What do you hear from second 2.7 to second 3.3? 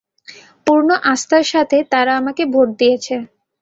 দিয়েছে।